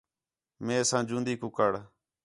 میساں 0.65 1.01
جوندی 1.07 1.33
کُکڑ 1.41 1.71